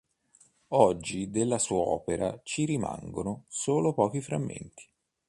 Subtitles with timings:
[0.69, 4.89] Oggi della sua opera ci rimangono solo pochi frammenti.